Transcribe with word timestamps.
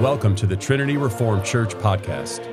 Welcome 0.00 0.34
to 0.36 0.46
the 0.46 0.56
Trinity 0.58 0.98
Reformed 0.98 1.42
Church 1.42 1.74
podcast. 1.76 2.44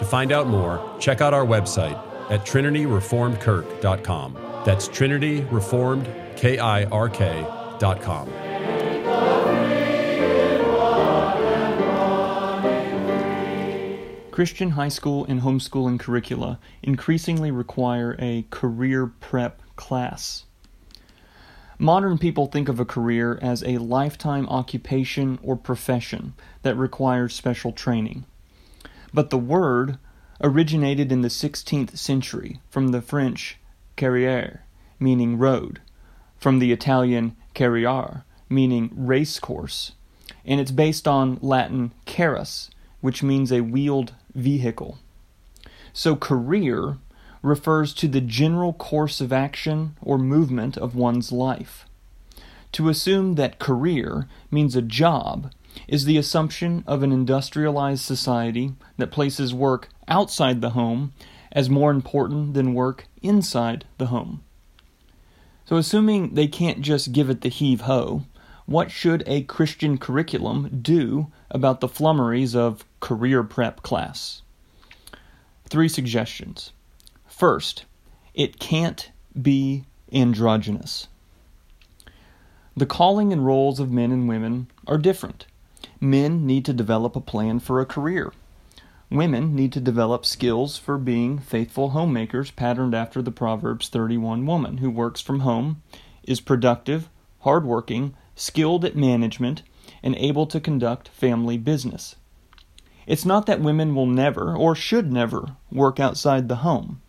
To 0.00 0.04
find 0.04 0.32
out 0.32 0.48
more, 0.48 0.96
check 0.98 1.20
out 1.20 1.32
our 1.32 1.46
website 1.46 1.96
at 2.28 2.44
trinityreformedkirk.com. 2.44 4.38
That's 4.66 4.88
Trinity 4.88 5.42
Reformed, 5.42 6.12
K 6.34 6.58
I 6.58 6.86
R 6.86 7.08
K.com. 7.08 8.28
Christian 14.32 14.70
high 14.70 14.88
school 14.88 15.24
and 15.26 15.42
homeschooling 15.42 16.00
curricula 16.00 16.58
increasingly 16.82 17.52
require 17.52 18.16
a 18.18 18.44
career 18.50 19.06
prep 19.06 19.62
class. 19.76 20.46
Modern 21.80 22.18
people 22.18 22.46
think 22.46 22.68
of 22.68 22.80
a 22.80 22.84
career 22.84 23.38
as 23.40 23.62
a 23.62 23.78
lifetime 23.78 24.48
occupation 24.48 25.38
or 25.44 25.54
profession 25.56 26.34
that 26.62 26.74
requires 26.74 27.34
special 27.34 27.70
training. 27.70 28.24
But 29.14 29.30
the 29.30 29.38
word 29.38 29.98
originated 30.40 31.12
in 31.12 31.22
the 31.22 31.28
16th 31.28 31.96
century 31.96 32.60
from 32.68 32.88
the 32.88 33.00
French 33.00 33.58
carrière, 33.96 34.60
meaning 34.98 35.38
road, 35.38 35.80
from 36.36 36.58
the 36.58 36.72
Italian 36.72 37.36
carriere, 37.54 38.24
meaning 38.48 38.90
race 38.92 39.38
course, 39.38 39.92
and 40.44 40.60
it's 40.60 40.72
based 40.72 41.06
on 41.06 41.38
Latin 41.40 41.92
carrus, 42.06 42.70
which 43.00 43.22
means 43.22 43.52
a 43.52 43.60
wheeled 43.60 44.14
vehicle. 44.34 44.98
So, 45.92 46.16
career 46.16 46.98
refers 47.42 47.94
to 47.94 48.08
the 48.08 48.20
general 48.20 48.72
course 48.72 49.20
of 49.20 49.32
action 49.32 49.96
or 50.00 50.18
movement 50.18 50.76
of 50.76 50.94
one's 50.94 51.32
life. 51.32 51.86
To 52.72 52.88
assume 52.88 53.36
that 53.36 53.58
career 53.58 54.28
means 54.50 54.76
a 54.76 54.82
job 54.82 55.50
is 55.86 56.04
the 56.04 56.18
assumption 56.18 56.84
of 56.86 57.02
an 57.02 57.12
industrialized 57.12 58.04
society 58.04 58.72
that 58.96 59.10
places 59.10 59.54
work 59.54 59.88
outside 60.06 60.60
the 60.60 60.70
home 60.70 61.12
as 61.52 61.70
more 61.70 61.90
important 61.90 62.54
than 62.54 62.74
work 62.74 63.06
inside 63.22 63.84
the 63.96 64.06
home. 64.06 64.42
So, 65.64 65.76
assuming 65.76 66.34
they 66.34 66.46
can't 66.46 66.80
just 66.80 67.12
give 67.12 67.28
it 67.28 67.42
the 67.42 67.48
heave 67.48 67.82
ho, 67.82 68.22
what 68.66 68.90
should 68.90 69.22
a 69.26 69.42
Christian 69.42 69.98
curriculum 69.98 70.80
do 70.82 71.28
about 71.50 71.80
the 71.80 71.88
flummeries 71.88 72.54
of 72.54 72.84
career 73.00 73.42
prep 73.42 73.82
class? 73.82 74.42
Three 75.66 75.88
suggestions. 75.88 76.72
First, 77.38 77.84
it 78.34 78.58
can't 78.58 79.12
be 79.40 79.84
androgynous. 80.12 81.06
The 82.76 82.84
calling 82.84 83.32
and 83.32 83.46
roles 83.46 83.78
of 83.78 83.92
men 83.92 84.10
and 84.10 84.28
women 84.28 84.66
are 84.88 84.98
different. 84.98 85.46
Men 86.00 86.44
need 86.46 86.64
to 86.64 86.72
develop 86.72 87.14
a 87.14 87.20
plan 87.20 87.60
for 87.60 87.80
a 87.80 87.86
career. 87.86 88.32
Women 89.08 89.54
need 89.54 89.72
to 89.74 89.80
develop 89.80 90.26
skills 90.26 90.78
for 90.78 90.98
being 90.98 91.38
faithful 91.38 91.90
homemakers 91.90 92.50
patterned 92.50 92.92
after 92.92 93.22
the 93.22 93.30
Proverbs 93.30 93.88
31 93.88 94.44
woman 94.44 94.78
who 94.78 94.90
works 94.90 95.20
from 95.20 95.38
home, 95.38 95.80
is 96.24 96.40
productive, 96.40 97.08
hardworking, 97.42 98.16
skilled 98.34 98.84
at 98.84 98.96
management, 98.96 99.62
and 100.02 100.16
able 100.16 100.48
to 100.48 100.58
conduct 100.58 101.06
family 101.06 101.56
business. 101.56 102.16
It's 103.06 103.24
not 103.24 103.46
that 103.46 103.60
women 103.60 103.94
will 103.94 104.06
never 104.06 104.56
or 104.56 104.74
should 104.74 105.12
never 105.12 105.54
work 105.70 106.00
outside 106.00 106.48
the 106.48 106.56
home. 106.56 107.00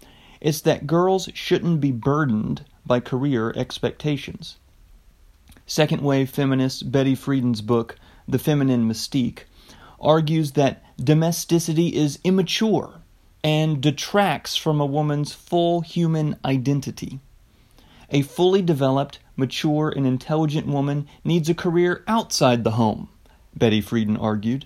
It's 0.41 0.61
that 0.61 0.87
girls 0.87 1.29
shouldn't 1.33 1.81
be 1.81 1.91
burdened 1.91 2.63
by 2.85 2.99
career 2.99 3.53
expectations. 3.55 4.57
Second 5.65 6.01
wave 6.01 6.29
feminist 6.29 6.91
Betty 6.91 7.15
Friedan's 7.15 7.61
book, 7.61 7.95
The 8.27 8.39
Feminine 8.39 8.87
Mystique, 8.87 9.43
argues 9.99 10.53
that 10.53 10.83
domesticity 10.97 11.95
is 11.95 12.19
immature 12.23 13.01
and 13.43 13.81
detracts 13.81 14.55
from 14.55 14.81
a 14.81 14.85
woman's 14.85 15.33
full 15.33 15.81
human 15.81 16.37
identity. 16.43 17.19
A 18.09 18.23
fully 18.23 18.61
developed, 18.61 19.19
mature, 19.35 19.93
and 19.95 20.07
intelligent 20.07 20.67
woman 20.67 21.07
needs 21.23 21.49
a 21.49 21.53
career 21.53 22.03
outside 22.07 22.63
the 22.63 22.71
home, 22.71 23.09
Betty 23.55 23.81
Friedan 23.81 24.17
argued. 24.19 24.65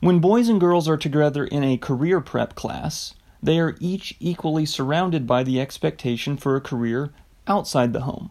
When 0.00 0.20
boys 0.20 0.48
and 0.48 0.60
girls 0.60 0.88
are 0.88 0.96
together 0.96 1.44
in 1.44 1.64
a 1.64 1.78
career 1.78 2.20
prep 2.20 2.54
class, 2.54 3.14
they 3.42 3.58
are 3.58 3.76
each 3.80 4.16
equally 4.20 4.66
surrounded 4.66 5.26
by 5.26 5.42
the 5.42 5.60
expectation 5.60 6.36
for 6.36 6.56
a 6.56 6.60
career 6.60 7.12
outside 7.46 7.92
the 7.92 8.02
home. 8.02 8.30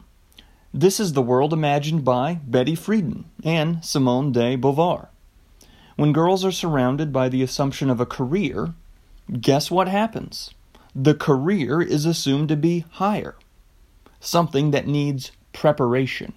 This 0.74 1.00
is 1.00 1.14
the 1.14 1.22
world 1.22 1.54
imagined 1.54 2.04
by 2.04 2.40
Betty 2.46 2.76
Friedan 2.76 3.26
and 3.44 3.84
Simone 3.84 4.32
de 4.32 4.56
Beauvoir. 4.56 5.08
When 5.96 6.14
girls 6.14 6.46
are 6.46 6.52
surrounded 6.52 7.12
by 7.12 7.30
the 7.30 7.42
assumption 7.42 7.90
of 7.90 8.00
a 8.00 8.06
career, 8.06 8.74
guess 9.42 9.72
what 9.72 9.88
happens? 9.88 10.54
The 10.94 11.16
career 11.16 11.82
is 11.82 12.06
assumed 12.06 12.50
to 12.50 12.56
be 12.56 12.86
higher, 12.92 13.36
something 14.20 14.72
that 14.72 14.88
needs 14.88 15.32
preparation. 15.54 16.34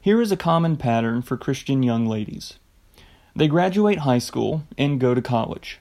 Here 0.00 0.20
is 0.20 0.32
a 0.32 0.36
common 0.36 0.76
pattern 0.76 1.22
for 1.22 1.36
Christian 1.36 1.82
young 1.82 2.06
ladies 2.06 2.58
they 3.34 3.48
graduate 3.48 4.00
high 4.00 4.18
school 4.18 4.64
and 4.76 5.00
go 5.00 5.14
to 5.14 5.22
college. 5.22 5.79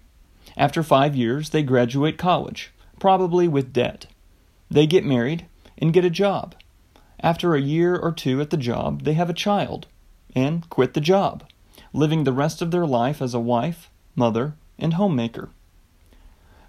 After 0.60 0.84
five 0.84 1.16
years, 1.16 1.52
they 1.52 1.64
graduate 1.64 2.18
college, 2.18 2.74
probably 3.00 3.48
with 3.48 3.72
debt. 3.72 4.08
They 4.70 4.86
get 4.86 5.06
married 5.06 5.46
and 5.78 5.94
get 5.94 6.04
a 6.04 6.10
job. 6.10 6.54
After 7.22 7.56
a 7.56 7.62
year 7.62 7.96
or 7.96 8.12
two 8.12 8.42
at 8.42 8.50
the 8.50 8.58
job, 8.58 9.04
they 9.04 9.14
have 9.14 9.30
a 9.30 9.34
child 9.34 9.88
and 10.36 10.70
quit 10.70 10.96
the 10.96 11.02
job, 11.02 11.46
living 11.94 12.26
the 12.26 12.34
rest 12.34 12.62
of 12.62 12.72
their 12.72 12.86
life 12.86 13.22
as 13.22 13.34
a 13.34 13.40
wife, 13.40 13.90
mother, 14.18 14.54
and 14.78 14.96
homemaker. 14.96 15.50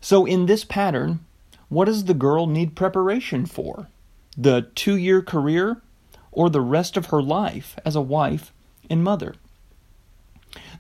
So, 0.01 0.25
in 0.25 0.47
this 0.47 0.65
pattern, 0.65 1.27
what 1.69 1.87
does 1.87 2.05
the 2.05 2.15
girl 2.15 2.47
need 2.47 2.77
preparation 2.77 3.45
for? 3.45 3.89
The 4.37 4.69
two 4.77 4.97
year 4.97 5.21
career 5.21 5.83
or 6.31 6.49
the 6.49 6.61
rest 6.61 6.97
of 6.97 7.07
her 7.07 7.21
life 7.21 7.77
as 7.85 7.97
a 7.97 8.01
wife 8.01 8.53
and 8.89 9.03
mother? 9.03 9.35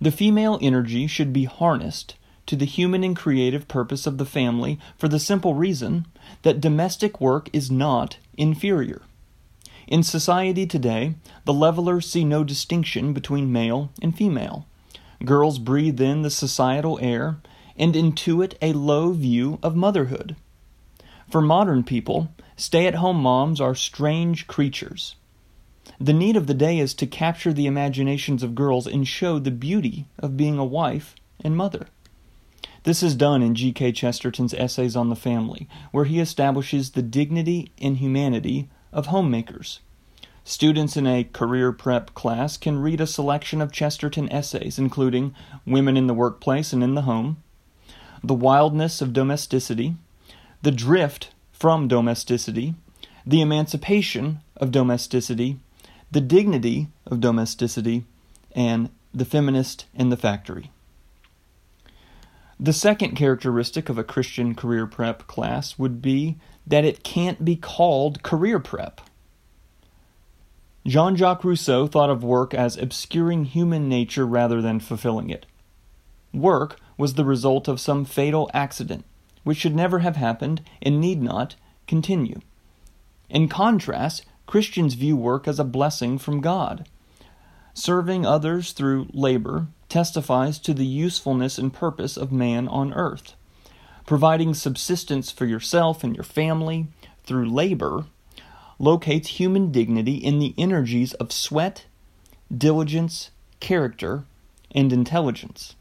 The 0.01 0.13
female 0.13 0.61
energy 0.63 1.09
should 1.09 1.33
be 1.33 1.45
harnessed 1.45 2.15
to 2.51 2.57
the 2.57 2.65
human 2.65 3.05
and 3.05 3.15
creative 3.15 3.69
purpose 3.69 4.09
of 4.09 4.19
the 4.19 4.27
family 4.27 4.77
for 4.99 5.07
the 5.07 5.21
simple 5.21 5.55
reason 5.55 6.05
that 6.43 6.61
domestic 6.61 7.21
work 7.21 7.49
is 7.53 7.71
not 7.71 8.17
inferior. 8.37 9.03
In 9.87 10.03
society 10.03 10.67
today, 10.67 11.15
the 11.45 11.55
levelers 11.55 12.11
see 12.11 12.25
no 12.25 12.43
distinction 12.43 13.13
between 13.13 13.53
male 13.53 13.93
and 14.03 14.17
female. 14.17 14.67
Girls 15.25 15.61
breathe 15.61 16.01
in 16.01 16.23
the 16.23 16.29
societal 16.31 16.99
air 17.01 17.37
and 17.77 17.95
intuit 17.95 18.55
a 18.61 18.73
low 18.73 19.13
view 19.13 19.61
of 19.63 19.77
motherhood. 19.77 20.35
For 21.31 21.41
modern 21.41 21.85
people, 21.85 22.33
stay 22.57 22.89
at 22.89 22.97
home 22.97 23.19
moms 23.19 23.61
are 23.61 23.77
strange 23.77 24.49
creatures. 24.49 25.15
The 26.01 26.13
need 26.13 26.35
of 26.35 26.49
the 26.49 26.55
day 26.55 26.81
is 26.81 26.95
to 26.95 27.07
capture 27.07 27.53
the 27.53 27.67
imaginations 27.69 28.43
of 28.43 28.57
girls 28.57 28.89
and 28.89 29.07
show 29.07 29.39
the 29.39 29.53
beauty 29.53 30.07
of 30.19 30.37
being 30.37 30.59
a 30.59 30.65
wife 30.65 31.15
and 31.45 31.57
mother. 31.57 31.87
This 32.83 33.03
is 33.03 33.15
done 33.15 33.43
in 33.43 33.55
G.K. 33.55 33.93
Chesterton's 33.93 34.55
Essays 34.55 34.97
on 34.97 35.11
the 35.11 35.17
Family, 35.17 35.69
where 35.93 36.07
he 36.07 36.19
establishes 36.19 36.93
the 36.93 37.03
dignity 37.03 37.73
and 37.79 37.99
humanity 37.99 38.71
of 38.91 39.07
homemakers. 39.07 39.81
Students 40.45 40.97
in 40.97 41.07
a 41.07 41.25
career 41.25 41.73
prep 41.73 42.15
class 42.15 42.57
can 42.57 42.79
read 42.79 43.01
a 43.03 43.07
selection 43.07 43.61
of 43.61 43.71
Chesterton 43.71 44.33
essays, 44.33 44.79
including 44.79 45.35
Women 45.67 45.99
in 45.99 46.07
the 46.07 46.15
Workplace 46.15 46.73
and 46.73 46.83
in 46.83 46.95
the 46.95 47.03
Home, 47.03 47.43
The 48.25 48.35
Wildness 48.35 49.03
of 49.03 49.13
Domesticity, 49.13 49.97
The 50.63 50.73
Drift 50.73 51.31
from 51.53 51.87
Domesticity, 51.87 52.75
The 53.27 53.43
Emancipation 53.43 54.41
of 54.57 54.73
Domesticity, 54.73 55.59
The 56.11 56.23
Dignity 56.23 56.89
of 57.05 57.21
Domesticity, 57.21 58.07
and 58.57 58.89
The 59.13 59.27
Feminist 59.27 59.85
in 59.95 60.09
the 60.09 60.17
Factory. 60.17 60.71
The 62.63 62.75
second 62.75 63.17
characteristic 63.17 63.89
of 63.89 63.97
a 63.97 64.05
Christian 64.05 64.55
career 64.55 64.87
prep 64.87 65.27
class 65.27 65.79
would 65.79 66.03
be 66.03 66.37
that 66.67 66.85
it 66.85 67.03
can't 67.03 67.43
be 67.43 67.57
called 67.57 68.23
career 68.23 68.59
prep. 68.59 69.01
Jean 70.87 71.17
Jacques 71.17 71.43
Rousseau 71.43 71.87
thought 71.87 72.11
of 72.11 72.23
work 72.23 72.53
as 72.53 72.77
obscuring 72.77 73.47
human 73.47 73.89
nature 73.89 74.27
rather 74.27 74.61
than 74.61 74.79
fulfilling 74.79 75.31
it. 75.31 75.47
Work 76.35 76.79
was 76.99 77.15
the 77.15 77.25
result 77.25 77.67
of 77.67 77.81
some 77.81 78.05
fatal 78.05 78.51
accident, 78.53 79.07
which 79.43 79.57
should 79.57 79.75
never 79.75 80.01
have 80.01 80.17
happened 80.17 80.61
and 80.83 81.01
need 81.01 81.23
not 81.23 81.57
continue. 81.87 82.41
In 83.31 83.49
contrast, 83.49 84.27
Christians 84.45 84.93
view 84.93 85.17
work 85.17 85.49
as 85.49 85.59
a 85.59 85.65
blessing 85.65 86.19
from 86.19 86.43
God. 86.43 86.87
Serving 87.73 88.27
others 88.27 88.73
through 88.73 89.09
labor 89.15 89.69
testifies 89.91 90.59
to 90.61 90.73
the 90.73 90.87
usefulness 90.87 91.59
and 91.59 91.73
purpose 91.73 92.17
of 92.17 92.33
man 92.33 92.69
on 92.69 92.93
earth. 92.95 93.35
Providing 94.07 94.55
subsistence 94.55 95.31
for 95.31 95.45
yourself 95.45 96.03
and 96.03 96.17
your 96.17 96.25
family 96.25 96.87
through 97.25 97.51
labor 97.51 98.07
locates 98.79 99.29
human 99.29 99.71
dignity 99.71 100.15
in 100.15 100.39
the 100.39 100.55
energies 100.57 101.13
of 101.15 101.33
sweat, 101.33 101.85
diligence, 102.57 103.31
character, 103.61 104.25
and 104.73 104.93
intelligence. 104.93 105.75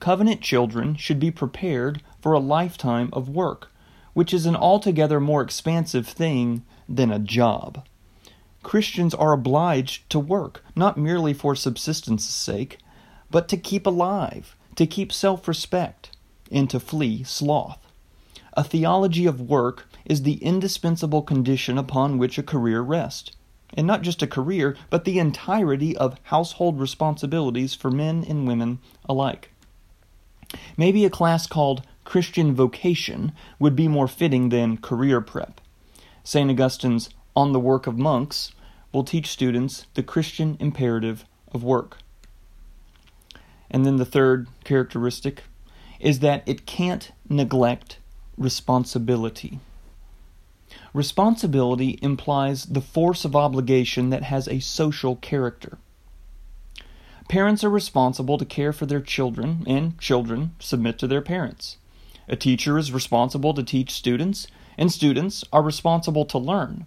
Covenant 0.00 0.40
children 0.40 0.94
should 0.94 1.20
be 1.20 1.30
prepared 1.30 2.02
for 2.20 2.32
a 2.32 2.38
lifetime 2.38 3.10
of 3.12 3.28
work, 3.28 3.70
which 4.14 4.32
is 4.32 4.46
an 4.46 4.56
altogether 4.56 5.20
more 5.20 5.42
expansive 5.42 6.06
thing 6.06 6.64
than 6.88 7.10
a 7.10 7.18
job. 7.18 7.84
Christians 8.62 9.14
are 9.14 9.32
obliged 9.32 10.08
to 10.10 10.18
work, 10.18 10.64
not 10.74 10.96
merely 10.96 11.32
for 11.32 11.54
subsistence's 11.54 12.34
sake, 12.34 12.78
but 13.30 13.48
to 13.48 13.56
keep 13.56 13.86
alive, 13.86 14.56
to 14.76 14.86
keep 14.86 15.12
self 15.12 15.48
respect, 15.48 16.16
and 16.50 16.68
to 16.70 16.80
flee 16.80 17.22
sloth. 17.22 17.80
A 18.54 18.64
theology 18.64 19.26
of 19.26 19.40
work 19.40 19.88
is 20.04 20.22
the 20.22 20.42
indispensable 20.42 21.22
condition 21.22 21.78
upon 21.78 22.18
which 22.18 22.38
a 22.38 22.42
career 22.42 22.80
rests. 22.80 23.30
And 23.74 23.86
not 23.86 24.02
just 24.02 24.22
a 24.22 24.26
career, 24.26 24.76
but 24.88 25.04
the 25.04 25.18
entirety 25.18 25.96
of 25.96 26.18
household 26.24 26.80
responsibilities 26.80 27.74
for 27.74 27.90
men 27.90 28.24
and 28.26 28.48
women 28.48 28.78
alike. 29.08 29.50
Maybe 30.76 31.04
a 31.04 31.10
class 31.10 31.46
called 31.46 31.82
Christian 32.04 32.54
Vocation 32.54 33.32
would 33.58 33.76
be 33.76 33.86
more 33.86 34.08
fitting 34.08 34.48
than 34.48 34.78
Career 34.78 35.20
Prep. 35.20 35.60
St. 36.24 36.50
Augustine's 36.50 37.10
On 37.36 37.52
the 37.52 37.60
Work 37.60 37.86
of 37.86 37.98
Monks 37.98 38.52
will 38.92 39.04
teach 39.04 39.28
students 39.28 39.86
the 39.92 40.02
Christian 40.02 40.56
imperative 40.58 41.26
of 41.52 41.62
work. 41.62 41.98
And 43.70 43.84
then 43.84 43.96
the 43.96 44.04
third 44.04 44.48
characteristic 44.64 45.44
is 46.00 46.20
that 46.20 46.42
it 46.46 46.66
can't 46.66 47.12
neglect 47.28 47.98
responsibility. 48.36 49.60
Responsibility 50.94 51.98
implies 52.02 52.66
the 52.66 52.80
force 52.80 53.24
of 53.24 53.36
obligation 53.36 54.10
that 54.10 54.22
has 54.24 54.48
a 54.48 54.60
social 54.60 55.16
character. 55.16 55.78
Parents 57.28 57.62
are 57.62 57.70
responsible 57.70 58.38
to 58.38 58.44
care 58.46 58.72
for 58.72 58.86
their 58.86 59.02
children, 59.02 59.64
and 59.66 59.98
children 59.98 60.54
submit 60.58 60.98
to 60.98 61.06
their 61.06 61.20
parents. 61.20 61.76
A 62.26 62.36
teacher 62.36 62.78
is 62.78 62.92
responsible 62.92 63.52
to 63.54 63.62
teach 63.62 63.90
students, 63.90 64.46
and 64.78 64.90
students 64.90 65.44
are 65.52 65.62
responsible 65.62 66.24
to 66.24 66.38
learn. 66.38 66.86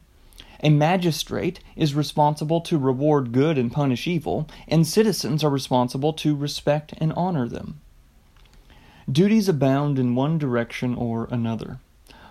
A 0.63 0.69
magistrate 0.69 1.59
is 1.75 1.95
responsible 1.95 2.61
to 2.61 2.77
reward 2.77 3.31
good 3.31 3.57
and 3.57 3.71
punish 3.71 4.05
evil, 4.05 4.47
and 4.67 4.85
citizens 4.85 5.43
are 5.43 5.49
responsible 5.49 6.13
to 6.13 6.35
respect 6.35 6.93
and 6.99 7.11
honor 7.13 7.47
them. 7.47 7.81
Duties 9.11 9.49
abound 9.49 9.97
in 9.97 10.13
one 10.13 10.37
direction 10.37 10.93
or 10.93 11.27
another. 11.31 11.79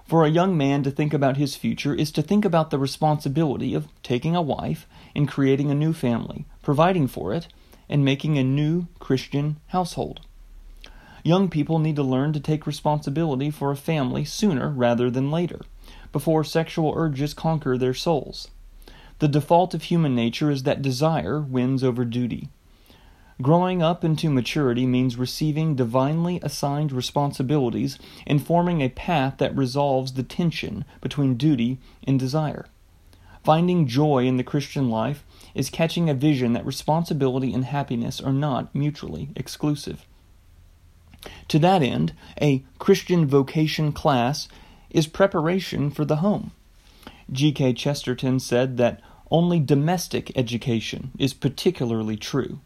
For 0.06 0.25
a 0.25 0.31
young 0.31 0.56
man 0.56 0.82
to 0.85 0.91
think 0.91 1.12
about 1.12 1.37
his 1.37 1.56
future 1.56 1.94
is 1.94 2.11
to 2.12 2.23
think 2.23 2.44
about 2.44 2.71
the 2.71 2.79
responsibility 2.79 3.75
of 3.75 3.88
taking 4.03 4.37
a 4.37 4.43
wife 4.43 4.87
and 5.15 5.29
creating 5.29 5.71
a 5.71 5.75
new 5.75 5.93
family, 5.93 6.47
providing 6.62 7.09
for 7.09 7.33
it, 7.33 7.49
and 7.88 8.05
making 8.05 8.38
a 8.38 8.44
new 8.44 8.87
Christian 9.00 9.56
household. 9.69 10.21
Young 11.23 11.49
people 11.49 11.79
need 11.79 11.97
to 11.97 12.03
learn 12.03 12.33
to 12.33 12.41
take 12.41 12.67
responsibility 12.67 13.50
for 13.50 13.71
a 13.71 13.76
family 13.76 14.25
sooner 14.25 14.71
rather 14.71 15.11
than 15.11 15.31
later, 15.31 15.61
before 16.13 16.45
sexual 16.45 16.93
urges 16.97 17.35
conquer 17.35 17.77
their 17.77 17.95
souls. 17.95 18.49
The 19.21 19.29
default 19.29 19.75
of 19.75 19.85
human 19.85 20.15
nature 20.15 20.51
is 20.51 20.63
that 20.63 20.83
desire 20.83 21.41
wins 21.41 21.85
over 21.85 22.05
duty. 22.05 22.49
Growing 23.43 23.83
up 23.83 24.05
into 24.05 24.29
maturity 24.29 24.87
means 24.87 25.17
receiving 25.17 25.75
divinely 25.75 26.41
assigned 26.43 26.93
responsibilities 26.93 27.99
and 28.27 28.45
forming 28.45 28.83
a 28.83 28.91
path 28.91 29.37
that 29.39 29.57
resolves 29.57 30.13
the 30.13 30.23
tension 30.23 30.85
between 31.01 31.37
duty 31.37 31.79
and 32.07 32.19
desire. 32.19 32.67
Finding 33.43 33.87
joy 33.87 34.27
in 34.27 34.37
the 34.37 34.45
Christian 34.45 34.91
life 34.91 35.25
is 35.55 35.71
catching 35.71 36.11
a 36.11 36.15
vision 36.15 36.53
that 36.53 36.67
responsibility 36.67 37.55
and 37.55 37.65
happiness 37.65 38.21
are 38.21 38.33
not 38.33 38.75
mutually 38.75 39.31
exclusive. 39.35 40.07
To 41.49 41.59
that 41.59 41.83
end, 41.83 42.13
a 42.41 42.63
Christian 42.79 43.27
vocation 43.27 43.93
class 43.93 44.49
is 44.91 45.07
preparation 45.07 45.91
for 45.91 46.05
the 46.05 46.17
home. 46.17 46.53
G.K. 47.31 47.75
Chesterton 47.75 48.41
said 48.41 48.77
that 48.77 49.01
only 49.31 49.61
domestic 49.61 50.37
education 50.37 51.13
is 51.19 51.33
particularly 51.33 52.17
true. 52.17 52.61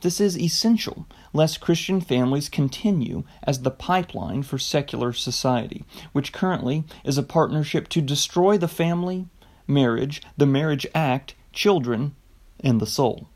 This 0.00 0.20
is 0.20 0.38
essential, 0.38 1.06
lest 1.32 1.60
Christian 1.60 2.00
families 2.00 2.48
continue 2.48 3.24
as 3.42 3.62
the 3.62 3.70
pipeline 3.70 4.42
for 4.42 4.58
secular 4.58 5.12
society, 5.12 5.84
which 6.12 6.32
currently 6.32 6.84
is 7.04 7.16
a 7.16 7.22
partnership 7.22 7.88
to 7.88 8.02
destroy 8.02 8.58
the 8.58 8.68
family, 8.68 9.26
marriage, 9.66 10.20
the 10.36 10.46
marriage 10.46 10.86
act, 10.94 11.34
children, 11.52 12.14
and 12.60 12.80
the 12.80 12.86
soul. 12.86 13.28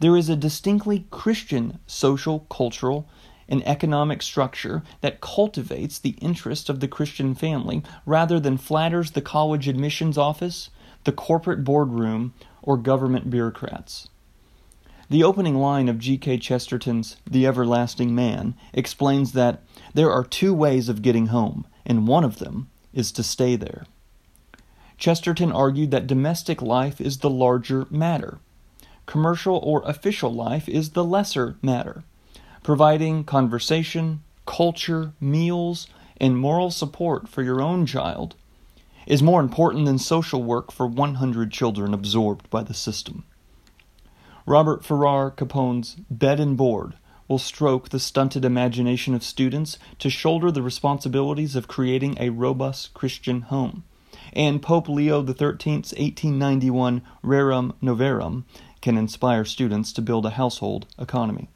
There 0.00 0.16
is 0.16 0.28
a 0.28 0.36
distinctly 0.36 1.06
Christian 1.10 1.78
social, 1.86 2.40
cultural, 2.50 3.08
and 3.48 3.66
economic 3.66 4.22
structure 4.22 4.82
that 5.00 5.20
cultivates 5.20 5.98
the 5.98 6.16
interest 6.20 6.68
of 6.68 6.80
the 6.80 6.88
Christian 6.88 7.34
family 7.34 7.82
rather 8.04 8.38
than 8.38 8.58
flatters 8.58 9.12
the 9.12 9.22
college 9.22 9.68
admissions 9.68 10.18
office, 10.18 10.70
the 11.04 11.12
corporate 11.12 11.64
boardroom, 11.64 12.34
or 12.62 12.76
government 12.76 13.30
bureaucrats. 13.30 14.08
The 15.10 15.24
opening 15.24 15.56
line 15.56 15.88
of 15.88 15.98
G.K. 15.98 16.36
Chesterton's 16.38 17.16
The 17.24 17.46
Everlasting 17.46 18.14
Man 18.14 18.54
explains 18.74 19.32
that 19.32 19.62
there 19.94 20.10
are 20.10 20.22
two 20.22 20.52
ways 20.52 20.90
of 20.90 21.00
getting 21.00 21.28
home, 21.28 21.66
and 21.86 22.06
one 22.06 22.24
of 22.24 22.38
them 22.40 22.68
is 22.92 23.10
to 23.12 23.22
stay 23.22 23.56
there. 23.56 23.86
Chesterton 24.98 25.50
argued 25.50 25.90
that 25.92 26.06
domestic 26.06 26.60
life 26.60 27.00
is 27.00 27.18
the 27.18 27.30
larger 27.30 27.86
matter. 27.88 28.38
Commercial 29.06 29.56
or 29.64 29.82
official 29.86 30.34
life 30.34 30.68
is 30.68 30.90
the 30.90 31.04
lesser 31.04 31.56
matter. 31.62 32.04
Providing 32.62 33.24
conversation, 33.24 34.22
culture, 34.46 35.12
meals, 35.20 35.86
and 36.20 36.36
moral 36.36 36.70
support 36.70 37.28
for 37.28 37.42
your 37.42 37.62
own 37.62 37.86
child 37.86 38.34
is 39.06 39.22
more 39.22 39.40
important 39.40 39.86
than 39.86 39.98
social 39.98 40.42
work 40.42 40.70
for 40.70 40.86
100 40.86 41.50
children 41.50 41.94
absorbed 41.94 42.48
by 42.50 42.62
the 42.62 42.74
system. 42.74 43.24
Robert 44.44 44.84
Farrar 44.84 45.30
Capon's 45.30 45.96
Bed 46.10 46.40
and 46.40 46.56
Board 46.56 46.94
will 47.28 47.38
stroke 47.38 47.90
the 47.90 48.00
stunted 48.00 48.44
imagination 48.44 49.14
of 49.14 49.22
students 49.22 49.78
to 49.98 50.10
shoulder 50.10 50.50
the 50.50 50.62
responsibilities 50.62 51.54
of 51.54 51.68
creating 51.68 52.16
a 52.18 52.30
robust 52.30 52.94
Christian 52.94 53.42
home. 53.42 53.84
And 54.32 54.62
Pope 54.62 54.88
Leo 54.88 55.24
XIII's 55.24 55.92
1891 55.92 57.02
Rerum 57.22 57.74
Novarum 57.82 58.44
can 58.80 58.96
inspire 58.96 59.44
students 59.44 59.92
to 59.92 60.02
build 60.02 60.26
a 60.26 60.30
household 60.30 60.86
economy. 60.98 61.48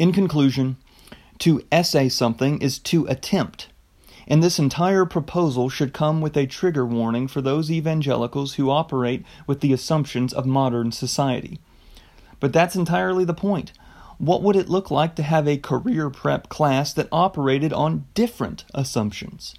In 0.00 0.12
conclusion, 0.12 0.78
to 1.40 1.62
essay 1.70 2.08
something 2.08 2.62
is 2.62 2.78
to 2.78 3.06
attempt 3.06 3.68
and 4.26 4.42
this 4.42 4.58
entire 4.58 5.04
proposal 5.04 5.68
should 5.68 5.92
come 5.92 6.22
with 6.22 6.36
a 6.38 6.46
trigger 6.46 6.86
warning 6.86 7.28
for 7.28 7.42
those 7.42 7.70
evangelicals 7.70 8.54
who 8.54 8.70
operate 8.70 9.24
with 9.46 9.60
the 9.60 9.74
assumptions 9.74 10.32
of 10.32 10.46
modern 10.46 10.92
society. 10.92 11.58
But 12.38 12.52
that's 12.52 12.76
entirely 12.76 13.26
the 13.26 13.34
point. 13.34 13.72
What 14.16 14.42
would 14.42 14.56
it 14.56 14.70
look 14.70 14.90
like 14.90 15.16
to 15.16 15.22
have 15.22 15.46
a 15.46 15.58
career 15.58 16.08
prep 16.08 16.48
class 16.48 16.94
that 16.94 17.08
operated 17.12 17.72
on 17.72 18.06
different 18.14 18.64
assumptions? 18.72 19.54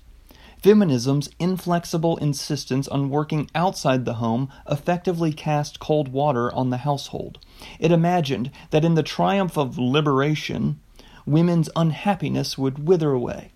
Feminism's 0.61 1.27
inflexible 1.39 2.17
insistence 2.17 2.87
on 2.87 3.09
working 3.09 3.49
outside 3.55 4.05
the 4.05 4.15
home 4.15 4.47
effectively 4.69 5.33
cast 5.33 5.79
cold 5.79 6.09
water 6.09 6.53
on 6.53 6.69
the 6.69 6.77
household. 6.77 7.39
It 7.79 7.91
imagined 7.91 8.51
that 8.69 8.85
in 8.85 8.93
the 8.93 9.01
triumph 9.01 9.57
of 9.57 9.79
liberation, 9.79 10.79
women's 11.25 11.69
unhappiness 11.75 12.59
would 12.59 12.87
wither 12.87 13.11
away. 13.11 13.53